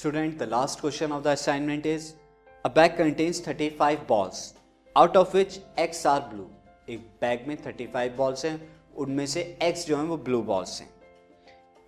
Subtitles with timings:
[0.00, 2.14] Student, the last question of the assignment is
[2.64, 4.54] A bag contains 35 balls,
[4.96, 6.46] out of which X are blue.
[6.88, 8.52] एक bag में 35 balls हैं
[9.04, 10.88] उनमें से X जो हैं वो ब्लू बॉल्स हैं.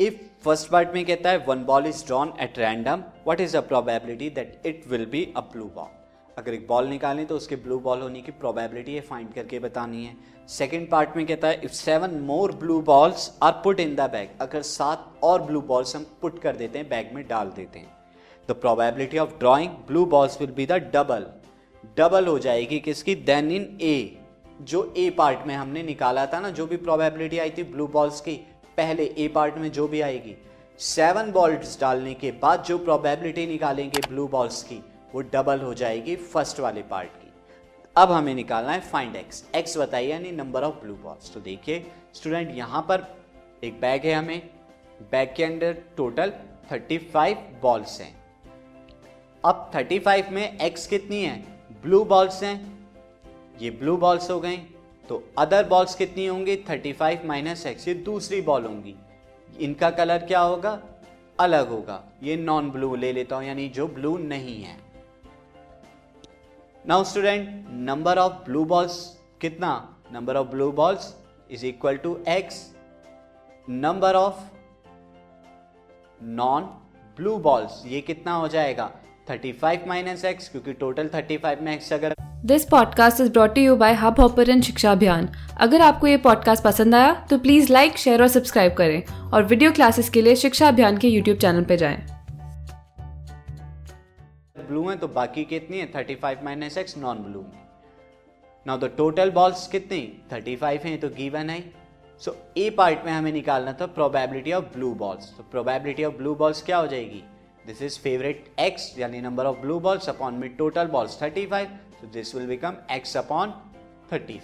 [0.00, 3.62] इफ़ फ़र्स्ट पार्ट में कहता है one ball is drawn at random what is the
[3.68, 5.90] probability that it will be a blue ball
[6.36, 10.04] अगर एक बॉल निकालें तो उसके ब्लू बॉल होने की प्रोबेबिलिटी है फाइंड करके बतानी
[10.04, 10.16] है.
[10.48, 14.30] सेकेंड पार्ट में कहता है if seven more blue balls are put in the bag
[14.40, 17.97] अगर सात और ब्लू बॉल्स हम पुट कर देते हैं बैग में डाल देते हैं.
[18.48, 21.26] The probability of drawing blue balls will be the double
[21.96, 23.14] double हो जाएगी किसकी?
[23.14, 24.18] देन इन ए
[24.62, 28.20] जो ए पार्ट में हमने निकाला था ना, जो भी प्रोबेबिलिटी आई थी ब्लू बॉल्स
[28.20, 28.34] की,
[28.76, 30.36] पहले ए पार्ट में जो भी आएगी
[30.80, 34.82] सेवन बॉल्स डालने के बाद जो प्रोबेबिलिटी निकालेंगे ब्लू बॉल्स की,
[35.14, 37.32] वो डबल हो जाएगी फ़र्स्ट वाले पार्ट की.
[37.96, 41.84] अब हमें निकालना है फाइंड एक्स एक्स बताइए, यानी नंबर ऑफ़ ब्लू बॉल्स तो देखिए
[42.14, 43.06] स्टूडेंट यहाँ पर
[43.64, 44.42] एक बैग है हमें.
[45.10, 46.32] बैग के अंदर टोटल
[46.72, 48.16] 35 बॉल्स हैं.
[49.44, 51.38] अब 35 में x कितनी है?
[51.82, 52.88] ब्लू बॉल्स हैं।
[53.60, 54.56] ये ब्लू बॉल्स हो गई।
[55.08, 56.56] तो अदर बॉल्स कितनी होंगी?
[56.56, 58.94] 35 फाइव माइनस एक्स ये दूसरी बॉल होंगी।
[59.60, 60.82] इनका कलर क्या होगा?
[61.40, 64.76] अलग होगा। ये नॉन ब्लू ले लेता हूँ, यानी जो ब्लू नहीं है।
[66.86, 69.96] Now student number of blue balls कितना?
[70.12, 71.16] Number of blue balls
[71.50, 72.74] is equal to X
[73.70, 74.40] number of
[76.22, 76.62] non
[77.16, 78.90] blue balls ये कितना हो जाएगा?
[79.30, 83.94] 35 माइनस एक्स क्योंकि टोटल 35 में एक्स अगर this podcast is brought you by
[84.20, 85.28] Hubhopper शिक्षा अभियान
[85.60, 89.72] अगर आपको ये पॉडकास्ट पसंद आया तो प्लीज़ लाइक शेयर और सब्सक्राइब करें और वीडियो
[89.72, 92.06] क्लासेस के लिए शिक्षा अभियान के यूट्यूब चैनल पर जाएँ।
[94.68, 95.92] ब्लू है तो बाकी कितनी है?
[95.92, 97.44] 35 minus X non blue
[98.66, 100.22] now the total balls कितनी?
[100.32, 101.72] 35 हैं तो गिवन है।
[102.24, 106.34] सो ए पार्ट में हमें निकालना था प्रोबेबिलिटी ऑफ़ ब्लू बॉल्स तो प्रोबेबिलिटी ऑफ़ ब्लू
[106.34, 107.24] बॉल्स क्या हो जाएगी?
[107.74, 111.66] फेवरेट एक्स यानी number of blue balls upon में टोटल बॉल्स 35
[112.00, 113.54] तो this will become X upon
[114.12, 114.40] 35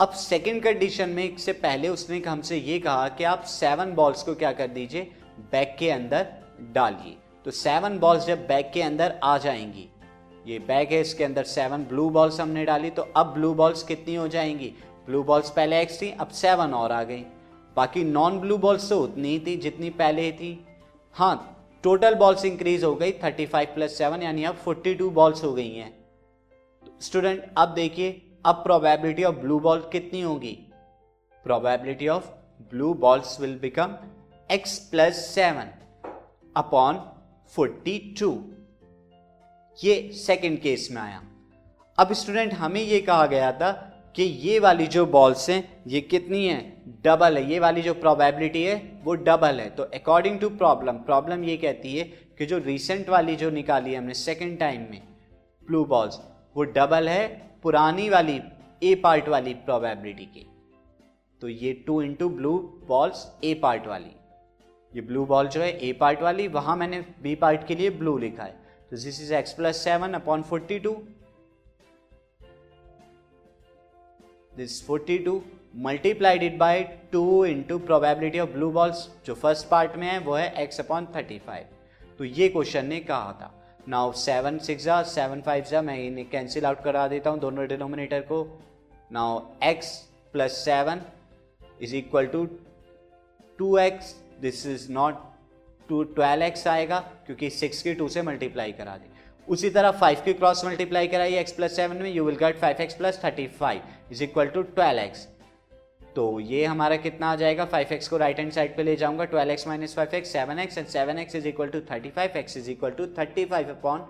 [0.00, 4.34] अब सेकेंड कंडीशन में से पहले उसने हमसे ये कहा कि आप सेवन बॉल्स को
[4.34, 5.02] क्या कर दीजिए?
[5.52, 6.26] बैग के अंदर
[6.72, 9.88] डालिए। तो सेवन बॉल्स जब बैग के अंदर आ जाएँगी,
[10.46, 14.14] ये बैग है, इसके अंदर सेवन ब्लू बॉल्स हमने डाली तो अब ब्लू बॉल्स कितनी
[14.14, 14.74] हो जाएँगी?
[15.06, 17.24] ब्लू बॉल्स पहले एक्स थी, अब सेवन और आ गई।
[17.76, 20.66] बाकी नॉन ब्लू बॉल्स तो उतनी ही थी जितनी पहले थी।
[21.12, 21.52] हाँ
[21.86, 26.06] टोटल बॉल्स इंक्रीज हो गई 35 प्लस सेवन यानी अब 42 बॉल्स हो गई हैं।
[27.00, 30.58] स्टूडेंट अब देखिए, अब प्रोबेबिलिटी ऑफ़ ब्लू बॉल कितनी होगी?
[31.44, 32.26] Probability of
[32.60, 33.96] blue balls will become
[34.50, 35.70] X plus seven
[36.56, 37.12] upon
[37.48, 38.44] forty two
[39.84, 41.22] ये सेकेंड केस में आया।
[41.98, 43.85] अब स्टूडेंट हमें ये कहा गया था
[44.16, 46.60] कि ये वाली जो बॉल्स हैं, ये कितनी है?
[47.04, 51.44] डबल है। ये वाली जो प्रोबेबिलिटी है, वो डबल है। तो अकॉर्डिंग टू प्रॉब्लम प्रॉब्लम
[51.44, 52.04] ये कहती है
[52.38, 55.00] कि जो रिसेंट वाली जो निकाली है हमने सेकेंड टाइम में
[55.66, 56.18] ब्लू बॉल्स
[56.56, 57.26] वो डबल है
[57.62, 58.40] पुरानी वाली
[58.82, 60.46] ए पार्ट वाली प्रोबेबिलिटी की।
[61.40, 62.52] तो ये two into blue
[62.88, 64.10] balls A part वाली।
[64.92, 68.16] ये ब्लू बॉल जो है ए पार्ट वाली, वहाँ मैंने बी पार्ट के लिए ब्लू
[68.18, 68.56] लिखा है।
[68.90, 70.96] तो this is X plus seven upon forty two
[74.56, 75.40] this 42
[75.84, 80.34] multiplied it by two into probability of blue balls जो फ़र्स्ट पार्ट में है, वो
[80.34, 83.52] है एक्स अपॉन थर्टी फाइव तो ये क्वेश्चन ने कहा था।
[83.88, 87.66] नाउ सेवन सिक्स जा सेवन फाइव जा मैं इन्हें कैंसिल आउट करा देता हूँ दोनों
[87.68, 88.42] डिनोमिनेटर को।
[89.10, 89.96] Now X
[90.32, 91.02] plus seven
[91.82, 92.44] is equal to
[93.58, 95.22] two X this is not
[95.88, 99.08] two twelve X आएगा, क्योंकि सिक्स की टू से मल्टीप्लाई करा दी
[99.48, 102.76] उसी तरह फाइव की क्रॉस मल्टीप्लाई कराइए एक्स प्लस सेवन में you will get five
[102.80, 105.26] X plus thirty five is equal to twelve X
[106.16, 107.64] तो ये हमारा कितना आ जाएगा?
[107.64, 110.58] फाइव एक्स को राइट हैंड साइड पे ले जाऊँगा twelve X minus five X seven
[110.58, 113.70] X and seven X is equal to thirty five X is equal to thirty five
[113.70, 114.06] upon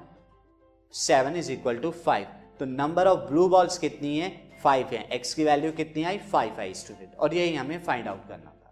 [0.94, 2.26] seven is equal to five
[2.58, 4.30] तो number of blue balls कितनी है?
[4.62, 5.06] Five है.
[5.12, 6.18] X की value कितनी आई?
[6.32, 8.66] Five I student और यही हमें find out करना था।